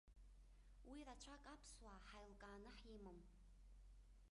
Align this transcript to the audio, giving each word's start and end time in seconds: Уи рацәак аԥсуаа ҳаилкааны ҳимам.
Уи 0.89 0.99
рацәак 1.07 1.43
аԥсуаа 1.53 2.05
ҳаилкааны 2.07 2.71
ҳимам. 2.79 3.17